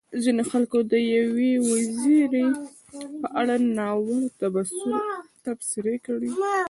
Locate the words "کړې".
6.05-6.31